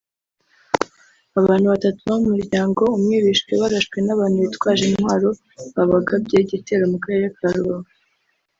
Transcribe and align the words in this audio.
Abantu 1.39 1.65
batatu 1.73 1.99
bo 2.09 2.17
mu 2.23 2.27
muryango 2.33 2.81
umwe 2.97 3.15
bishwe 3.25 3.53
barashwe 3.61 3.97
n’abantu 4.05 4.37
bitwaje 4.45 4.83
intwaro 4.89 5.29
babagabyeho 5.75 6.43
igitero 6.45 6.83
mu 6.93 6.97
karere 7.03 7.27
ka 7.37 7.47
Rubavu 7.55 7.91